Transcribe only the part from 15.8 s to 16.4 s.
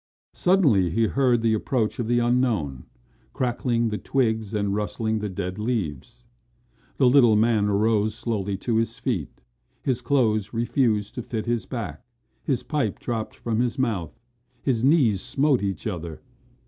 other.